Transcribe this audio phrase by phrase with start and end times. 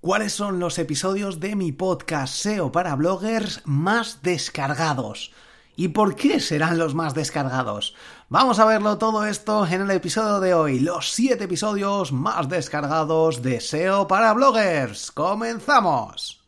[0.00, 5.30] ¿Cuáles son los episodios de mi podcast SEO para bloggers más descargados?
[5.76, 7.94] ¿Y por qué serán los más descargados?
[8.30, 13.42] Vamos a verlo todo esto en el episodio de hoy, los 7 episodios más descargados
[13.42, 15.10] de SEO para bloggers.
[15.10, 16.39] ¡Comenzamos!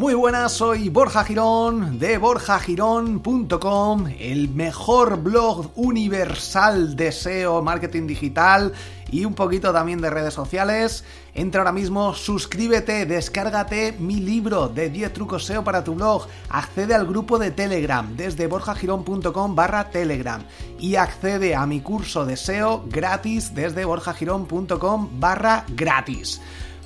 [0.00, 8.72] Muy buenas, soy Borja Girón de borjagirón.com, el mejor blog universal de SEO, marketing digital
[9.10, 11.04] y un poquito también de redes sociales.
[11.34, 16.94] Entra ahora mismo, suscríbete, descárgate mi libro de 10 trucos SEO para tu blog, accede
[16.94, 20.42] al grupo de Telegram desde borjagirón.com barra Telegram
[20.78, 26.40] y accede a mi curso de SEO gratis desde borjagirón.com barra gratis.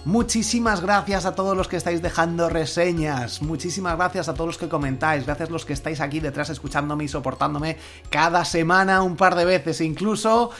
[0.04, 4.68] Muchísimas gracias a todos los que estáis dejando reseñas, muchísimas gracias a todos los que
[4.68, 7.78] comentáis, gracias a los que estáis aquí detrás escuchándome y soportándome
[8.10, 10.50] cada semana un par de veces incluso.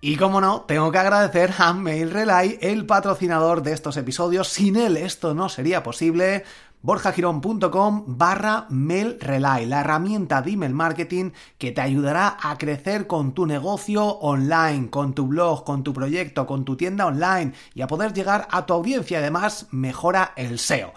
[0.00, 4.48] Y como no, tengo que agradecer a MailRelay, el patrocinador de estos episodios.
[4.48, 6.44] Sin él esto no sería posible
[6.84, 13.46] borjagirón.com barra mailrelay, la herramienta de email marketing que te ayudará a crecer con tu
[13.46, 18.12] negocio online, con tu blog, con tu proyecto, con tu tienda online y a poder
[18.12, 19.20] llegar a tu audiencia.
[19.20, 20.92] Además, mejora el SEO.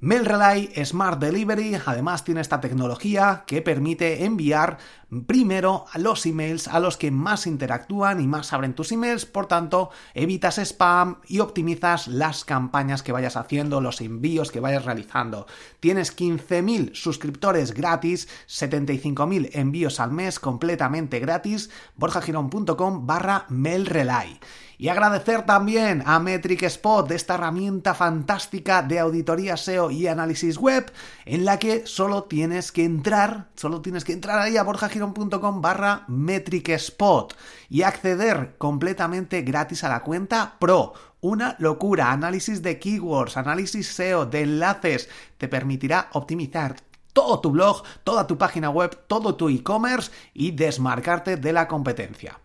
[0.00, 4.78] MailRelay Smart Delivery además tiene esta tecnología que permite enviar
[5.20, 9.46] primero a los emails a los que más interactúan y más abren tus emails, por
[9.46, 15.46] tanto evitas spam y optimizas las campañas que vayas haciendo, los envíos que vayas realizando.
[15.80, 24.40] Tienes 15.000 suscriptores gratis, 75.000 envíos al mes completamente gratis, borjagirón.com barra MailRelay.
[24.82, 30.58] Y agradecer también a Metric Spot de esta herramienta fantástica de auditoría SEO y análisis
[30.58, 30.90] web,
[31.24, 34.64] en la que solo tienes que entrar, solo tienes que entrar ahí a
[35.02, 37.34] borjagirón.com barra Metric Spot
[37.68, 40.92] y acceder completamente gratis a la cuenta Pro.
[41.20, 46.76] Una locura, análisis de keywords, análisis SEO, de enlaces, te permitirá optimizar
[47.12, 52.41] todo tu blog, toda tu página web, todo tu e-commerce y desmarcarte de la competencia.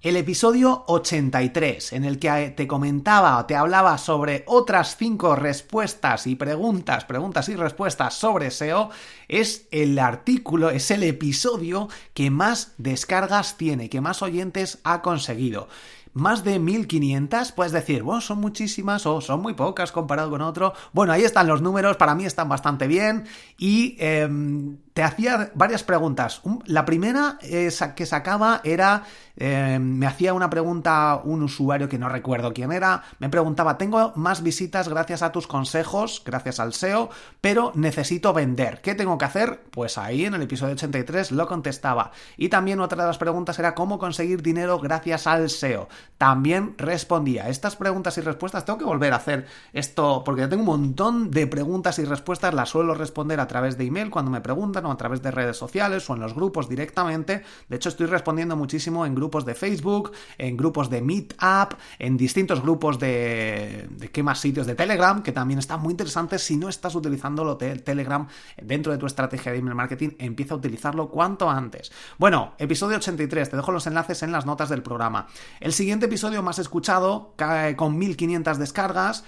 [0.00, 6.28] El episodio 83, en el que te comentaba o te hablaba sobre otras 5 respuestas
[6.28, 8.90] y preguntas, preguntas y respuestas sobre SEO,
[9.26, 15.66] es el artículo, es el episodio que más descargas tiene, que más oyentes ha conseguido
[16.12, 20.72] más de 1500, puedes decir, bueno, son muchísimas o son muy pocas comparado con otro.
[20.92, 23.24] Bueno, ahí están los números, para mí están bastante bien
[23.58, 26.42] y em, te hacía varias preguntas.
[26.66, 29.04] La primera que sacaba era,
[29.36, 34.12] em, me hacía una pregunta un usuario que no recuerdo quién era, me preguntaba, tengo
[34.16, 38.80] más visitas gracias a tus consejos, gracias al SEO, pero necesito vender.
[38.80, 39.62] ¿Qué tengo que hacer?
[39.70, 42.10] Pues ahí en el episodio 83 lo contestaba.
[42.36, 45.88] Y también otra de las preguntas era cómo conseguir dinero gracias al SEO
[46.18, 47.48] también respondía.
[47.48, 51.46] Estas preguntas y respuestas tengo que volver a hacer esto porque tengo un montón de
[51.46, 54.96] preguntas y respuestas, las suelo responder a través de email cuando me preguntan o a
[54.96, 57.42] través de redes sociales o en los grupos directamente.
[57.68, 62.62] De hecho, estoy respondiendo muchísimo en grupos de Facebook, en grupos de Meetup, en distintos
[62.62, 66.42] grupos de, de qué más sitios de Telegram, que también están muy interesantes.
[66.42, 68.26] Si no estás utilizando lo de Telegram
[68.60, 71.92] dentro de tu estrategia de email marketing, empieza a utilizarlo cuanto antes.
[72.18, 75.28] Bueno, episodio 83, te dejo los enlaces en las notas del programa.
[75.60, 77.34] El siguiente siguiente episodio más escuchado,
[77.76, 79.24] con 1500 descargas,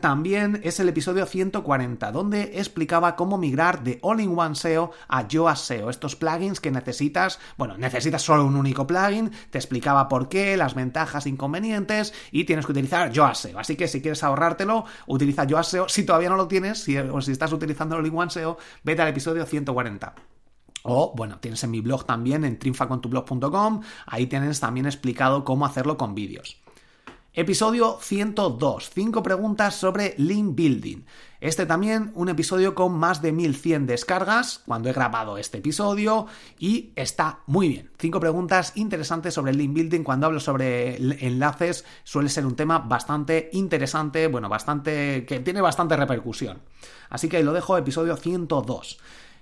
[0.00, 5.88] también es el episodio 140, donde explicaba cómo migrar de All-in-One SEO a Yoast SEO.
[5.88, 10.74] Estos plugins que necesitas, bueno, necesitas solo un único plugin, te explicaba por qué, las
[10.74, 13.60] ventajas, inconvenientes, y tienes que utilizar Yoast SEO.
[13.60, 15.88] Así que si quieres ahorrártelo, utiliza Yoast SEO.
[15.88, 20.14] Si todavía no lo tienes, o si estás utilizando All-in-One SEO, vete al episodio 140.
[20.82, 25.96] O, bueno, tienes en mi blog también, en triunfacontublog.com, ahí tienes también explicado cómo hacerlo
[25.96, 26.60] con vídeos.
[27.32, 31.04] Episodio 102, 5 preguntas sobre link building.
[31.40, 36.26] Este también un episodio con más de 1100 descargas cuando he grabado este episodio
[36.58, 37.90] y está muy bien.
[38.00, 40.02] 5 preguntas interesantes sobre link building.
[40.02, 45.96] Cuando hablo sobre enlaces suele ser un tema bastante interesante, bueno, bastante que tiene bastante
[45.96, 46.58] repercusión.
[47.10, 48.98] Así que lo dejo episodio 102.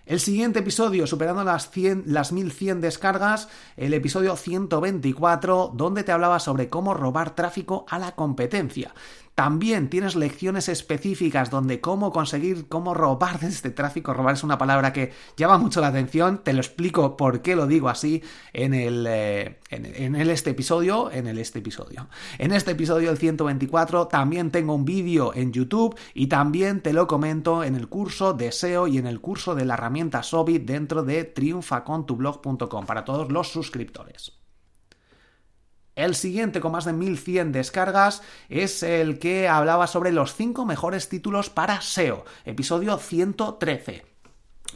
[0.08, 6.40] El siguiente episodio, superando las, 100, las 1100 descargas, el episodio 124, donde te hablaba
[6.40, 8.94] sobre cómo robar tráfico a la competencia.
[9.38, 14.12] También tienes lecciones específicas donde cómo conseguir, cómo robar de este tráfico.
[14.12, 16.38] Robar es una palabra que llama mucho la atención.
[16.43, 18.20] Te lo explico por qué lo digo así
[18.52, 21.12] en el, eh, en, el este episodio.
[21.12, 22.08] En el este episodio.
[22.38, 27.06] En este episodio, el 124, también tengo un vídeo en YouTube y también te lo
[27.06, 31.05] comento en el curso de SEO y en el curso de la herramienta Sobit dentro
[31.05, 34.38] de triunfacontublog.com para todos los suscriptores.
[35.98, 41.08] El siguiente, con más de 1100 descargas, es el que hablaba sobre los 5 mejores
[41.08, 44.07] títulos para SEO, episodio 113.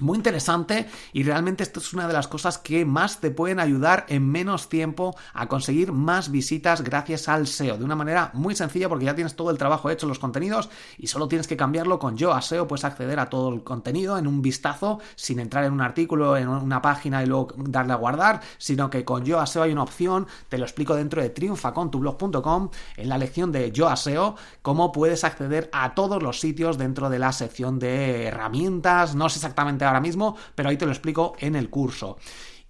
[0.03, 4.05] Muy interesante y realmente esto es una de las cosas que más te pueden ayudar
[4.09, 7.79] en menos tiempo a conseguir más visitas gracias al SEO.
[7.79, 11.07] De una manera muy sencilla porque ya tienes todo el trabajo hecho los contenidos y
[11.07, 12.67] solo tienes que cambiarlo con Yo a SEO.
[12.67, 16.49] Puedes acceder a todo el contenido en un vistazo sin entrar en un artículo, en
[16.49, 19.85] una página y luego darle a guardar, sino que con Yo a SEO hay una
[19.85, 24.91] opción, te lo explico dentro de triunfacontublog.com en la lección de Yo a SEO, cómo
[24.91, 29.15] puedes acceder a todos los sitios dentro de la sección de herramientas.
[29.15, 32.19] No sé exactamente ahora mismo, pero ahí te lo explico en el curso.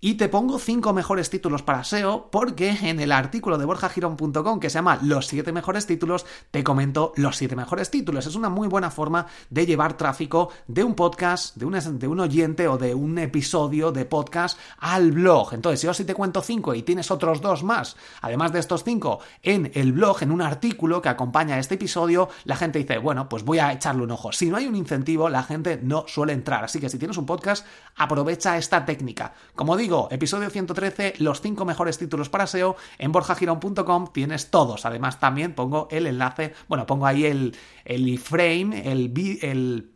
[0.04, 4.68] Y te pongo cinco mejores títulos para SEO porque en el artículo de borjagirón.com que
[4.68, 8.26] se llama Los siete mejores títulos, te comento los siete mejores títulos.
[8.26, 12.18] Es una muy buena forma de llevar tráfico de un podcast, de un, de un
[12.18, 15.54] oyente o de un episodio de podcast al blog.
[15.54, 19.20] Entonces, yo si te cuento cinco y tienes otros dos más, además de estos cinco,
[19.40, 23.28] en el blog, en un artículo que acompaña a este episodio, la gente dice, bueno,
[23.28, 24.32] pues voy a echarle un ojo.
[24.32, 26.64] Si no hay un incentivo, la gente no suele entrar.
[26.64, 27.64] Así que si tienes un podcast,
[27.94, 29.34] aprovecha esta técnica.
[29.54, 32.76] Como digo, episodio 113, los 5 mejores títulos para SEO.
[32.98, 34.86] En borjagirón.com tienes todos.
[34.86, 39.12] Además, también pongo el enlace, bueno, pongo ahí el, el iframe, el,
[39.42, 39.92] el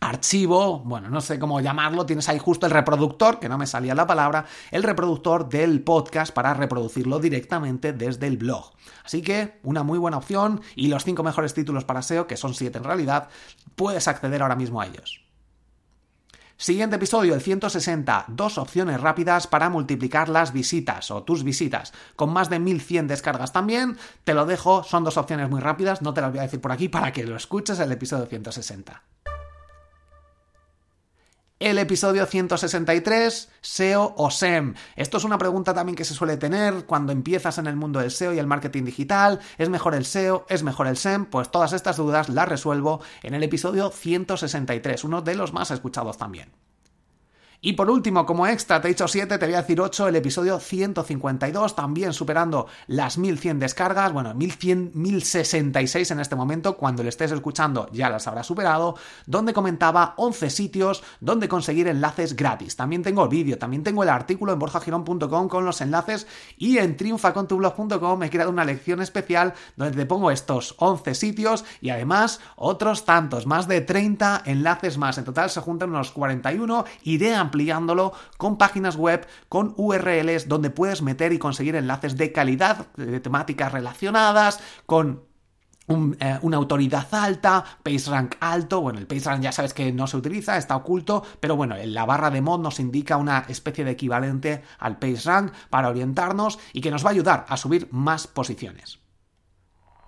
[0.00, 3.94] archivo, bueno, no sé cómo llamarlo, tienes ahí justo el reproductor, que no me salía
[3.94, 8.72] la palabra, el reproductor del podcast para reproducirlo directamente desde el blog.
[9.04, 12.54] Así que una muy buena opción y los 5 mejores títulos para SEO, que son
[12.54, 13.28] 7 en realidad,
[13.76, 15.23] puedes acceder ahora mismo a ellos.
[16.56, 22.32] Siguiente episodio, el 160, dos opciones rápidas para multiplicar las visitas o tus visitas, con
[22.32, 26.20] más de 1100 descargas también, te lo dejo, son dos opciones muy rápidas, no te
[26.20, 29.13] las voy a decir por aquí para que lo escuches el episodio 160.
[31.64, 34.74] El episodio 163, SEO o SEM.
[34.96, 38.10] Esto es una pregunta también que se suele tener cuando empiezas en el mundo del
[38.10, 39.40] SEO y el marketing digital.
[39.56, 40.44] ¿Es mejor el SEO?
[40.50, 41.24] ¿Es mejor el SEM?
[41.24, 46.18] Pues todas estas dudas las resuelvo en el episodio 163, uno de los más escuchados
[46.18, 46.52] también.
[47.66, 50.16] Y por último, como extra, te he dicho 7, te voy a decir 8, el
[50.16, 57.08] episodio 152, también superando las 1100 descargas, bueno, 1100, 1066 en este momento, cuando le
[57.08, 62.76] estés escuchando ya las habrá superado, donde comentaba 11 sitios donde conseguir enlaces gratis.
[62.76, 66.26] También tengo el vídeo, también tengo el artículo en borjagirón.com con los enlaces
[66.58, 71.88] y en triunfacontublog.com he creado una lección especial donde te pongo estos 11 sitios y
[71.88, 75.16] además otros tantos, más de 30 enlaces más.
[75.16, 80.70] En total se juntan unos 41, iré ampliando ampliándolo con páginas web, con URLs donde
[80.70, 85.22] puedes meter y conseguir enlaces de calidad, de temáticas relacionadas, con
[85.86, 90.56] eh, una autoridad alta, PageRank alto, bueno, el PageRank ya sabes que no se utiliza,
[90.56, 94.64] está oculto, pero bueno, en la barra de mod nos indica una especie de equivalente
[94.78, 98.98] al PageRank para orientarnos y que nos va a ayudar a subir más posiciones.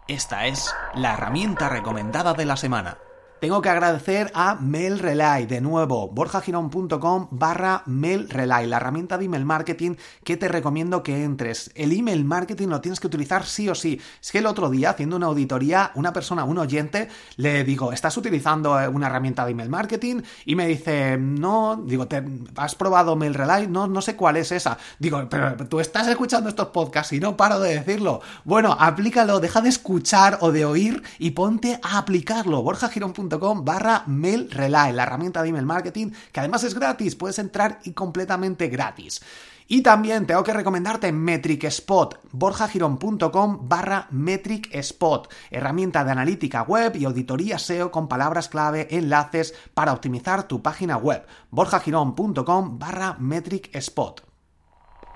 [0.09, 2.97] Esta es la herramienta recomendada de la semana.
[3.41, 9.97] Tengo que agradecer a MailRelay, de nuevo, borjagirón.com barra MailRelay, la herramienta de email marketing
[10.25, 11.71] que te recomiendo que entres.
[11.75, 14.01] El email marketing lo tienes que utilizar sí o sí.
[14.23, 18.17] Es que el otro día, haciendo una auditoría, una persona, un oyente, le digo, ¿estás
[18.17, 20.23] utilizando eh, una herramienta de email marketing?
[20.47, 22.09] Y me dice, no, digo,
[22.57, 23.69] ¿has probado MailRelay?
[23.69, 24.79] No, no sé cuál es esa.
[24.99, 28.23] Digo, pero tú estás escuchando estos podcasts y no paro de decirlo.
[28.45, 32.63] Bueno, aplícalo, deja de escuchar o de oír y ponte a aplicarlo.
[32.63, 33.26] borjagirón.com
[33.65, 37.93] barra mail relay, la herramienta de email marketing que además es gratis, puedes entrar y
[37.93, 39.21] completamente gratis.
[39.69, 46.95] Y también tengo que recomendarte Metric Spot, borjagirón.com barra Metric Spot, herramienta de analítica web
[46.95, 53.75] y auditoría SEO con palabras clave, enlaces para optimizar tu página web, borjagirón.com barra Metric
[53.75, 54.23] Spot.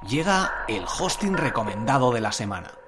[0.09, 2.80] Llega el hosting recomendado de la semana.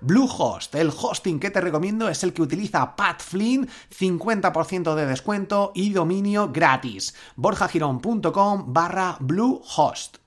[0.00, 5.72] Bluehost, el hosting que te recomiendo es el que utiliza Pat Flynn, 50% de descuento
[5.74, 7.14] y dominio gratis.
[7.36, 10.18] borjagirón.com barra Bluehost.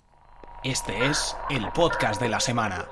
[0.63, 2.85] Este es el podcast de la semana.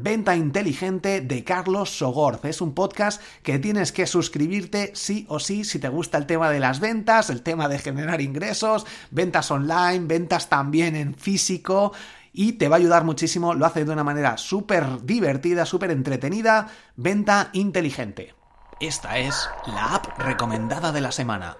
[0.00, 2.44] Venta Inteligente de Carlos Sogorz.
[2.44, 6.50] Es un podcast que tienes que suscribirte sí o sí si te gusta el tema
[6.50, 11.92] de las ventas, el tema de generar ingresos, ventas online, ventas también en físico
[12.32, 16.68] y te va a ayudar muchísimo, lo hace de una manera súper divertida, súper entretenida,
[16.96, 18.34] venta inteligente.
[18.80, 21.56] Esta es la app recomendada de la semana.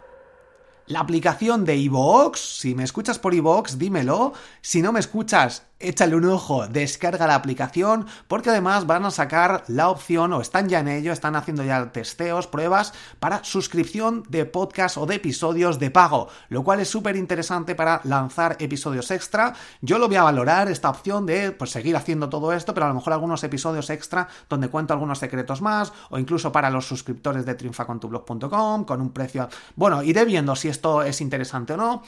[0.87, 4.33] La aplicación de iVoox, si me escuchas por iVoox, dímelo.
[4.63, 9.65] Si no me escuchas, échale un ojo, descarga la aplicación, porque además van a sacar
[9.69, 14.45] la opción, o están ya en ello, están haciendo ya testeos, pruebas, para suscripción de
[14.45, 19.55] podcast o de episodios de pago, lo cual es súper interesante para lanzar episodios extra.
[19.81, 22.89] Yo lo voy a valorar, esta opción de pues, seguir haciendo todo esto, pero a
[22.89, 27.47] lo mejor algunos episodios extra donde cuento algunos secretos más, o incluso para los suscriptores
[27.47, 29.49] de triunfacontublog.com, con un precio...
[29.77, 32.03] Bueno, iré viendo si esto es interesante o no.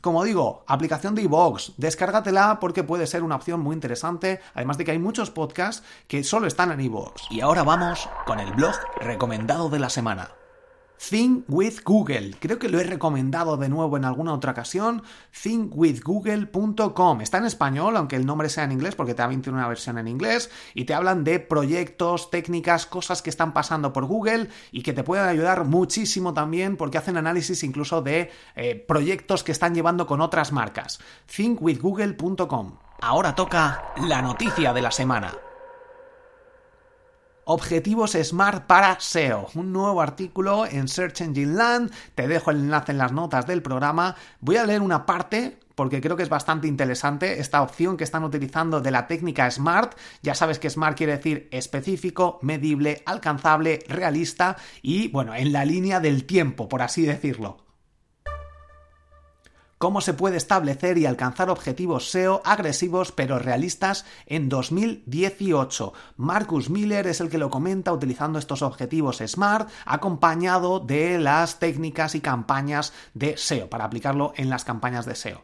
[0.00, 4.84] Como digo, aplicación de iVoox, descárgatela porque puede ser una opción muy interesante, además de
[4.84, 7.30] que hay muchos podcasts que solo están en iVoox.
[7.30, 10.30] Y ahora vamos con el blog recomendado de la semana.
[10.98, 12.34] Think with Google.
[12.40, 15.02] Creo que lo he recomendado de nuevo en alguna otra ocasión.
[15.42, 17.20] thinkwithgoogle.com.
[17.20, 20.08] Está en español, aunque el nombre sea en inglés, porque también tiene una versión en
[20.08, 20.50] inglés.
[20.72, 25.04] Y te hablan de proyectos, técnicas, cosas que están pasando por Google y que te
[25.04, 30.20] pueden ayudar muchísimo también porque hacen análisis incluso de eh, proyectos que están llevando con
[30.20, 31.00] otras marcas.
[31.34, 32.78] thinkwithgoogle.com.
[33.00, 35.32] Ahora toca la noticia de la semana.
[37.46, 39.48] Objetivos Smart para SEO.
[39.54, 41.92] Un nuevo artículo en Search Engine Land.
[42.14, 44.16] Te dejo el enlace en las notas del programa.
[44.40, 48.24] Voy a leer una parte porque creo que es bastante interesante esta opción que están
[48.24, 49.94] utilizando de la técnica SMART.
[50.22, 56.00] Ya sabes que SMART quiere decir específico, medible, alcanzable, realista y, bueno, en la línea
[56.00, 57.63] del tiempo, por así decirlo
[59.84, 65.92] cómo se puede establecer y alcanzar objetivos SEO agresivos pero realistas en 2018.
[66.16, 72.14] Marcus Miller es el que lo comenta utilizando estos objetivos SMART acompañado de las técnicas
[72.14, 75.42] y campañas de SEO para aplicarlo en las campañas de SEO.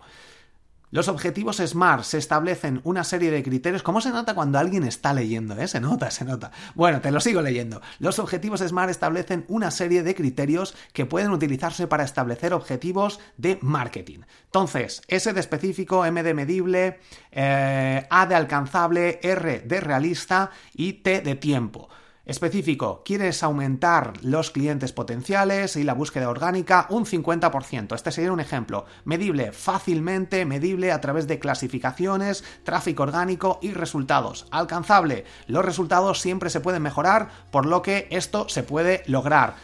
[0.92, 3.84] Los objetivos SMART se establecen una serie de criterios.
[3.84, 5.54] ¿Cómo se nota cuando alguien está leyendo?
[5.54, 5.68] Eh?
[5.68, 6.50] Se nota, se nota.
[6.74, 7.80] Bueno, te lo sigo leyendo.
[8.00, 13.58] Los objetivos SMART establecen una serie de criterios que pueden utilizarse para establecer objetivos de
[13.62, 14.20] marketing.
[14.46, 16.98] Entonces, S de específico, M de medible,
[17.30, 21.88] eh, A de alcanzable, R de realista y T de tiempo.
[22.26, 27.94] Específico, quieres aumentar los clientes potenciales y la búsqueda orgánica un 50%.
[27.94, 28.84] Este sería un ejemplo.
[29.04, 34.46] Medible, fácilmente medible a través de clasificaciones, tráfico orgánico y resultados.
[34.50, 39.54] Alcanzable, los resultados siempre se pueden mejorar, por lo que esto se puede lograr.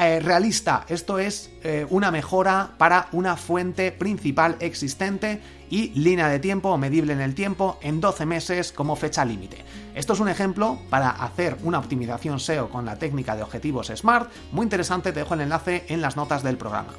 [0.00, 6.38] Eh, realista, esto es eh, una mejora para una fuente principal existente y línea de
[6.38, 9.64] tiempo medible en el tiempo en 12 meses como fecha límite.
[9.94, 14.30] Esto es un ejemplo para hacer una optimización SEO con la técnica de objetivos SMART.
[14.50, 16.94] Muy interesante, te dejo el enlace en las notas del programa.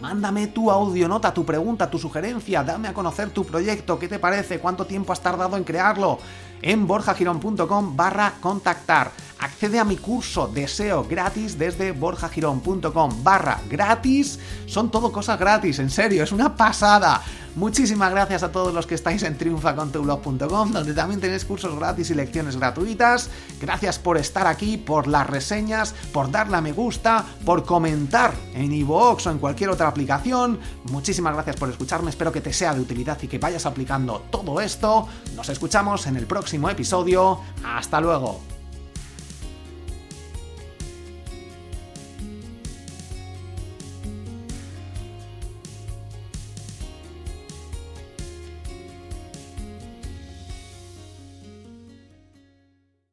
[0.00, 4.60] Mándame tu audionota, tu pregunta, tu sugerencia, dame a conocer tu proyecto, qué te parece,
[4.60, 6.18] cuánto tiempo has tardado en crearlo
[6.62, 9.10] en borjagirón.com barra contactar.
[9.40, 14.38] Accede a mi curso de SEO gratis desde borjagirón.com barra gratis.
[14.66, 17.22] Son todo cosas gratis, en serio, es una pasada.
[17.58, 22.14] Muchísimas gracias a todos los que estáis en triunfacontublog.com, donde también tenéis cursos gratis y
[22.14, 23.30] lecciones gratuitas.
[23.60, 28.72] Gracias por estar aquí, por las reseñas, por darle a me gusta, por comentar en
[28.72, 30.60] iVoox o en cualquier otra aplicación.
[30.84, 34.60] Muchísimas gracias por escucharme, espero que te sea de utilidad y que vayas aplicando todo
[34.60, 35.08] esto.
[35.34, 37.40] Nos escuchamos en el próximo episodio.
[37.64, 38.57] Hasta luego.